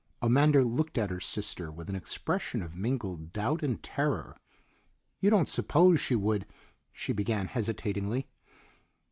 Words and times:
Amanda 0.19 0.63
looked 0.63 0.97
at 0.97 1.11
her 1.11 1.19
sister 1.19 1.71
with 1.71 1.87
an 1.87 1.95
expression 1.95 2.63
of 2.63 2.75
mingled 2.75 3.31
doubt 3.31 3.61
and 3.61 3.83
terror. 3.83 4.35
"You 5.19 5.29
don't 5.29 5.47
suppose 5.47 5.99
she 5.99 6.15
would" 6.15 6.47
she 6.91 7.13
began 7.13 7.45
hesitatingly. 7.45 8.27